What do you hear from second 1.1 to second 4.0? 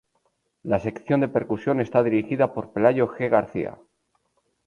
de percusión está dirigida por Pelayo G. García.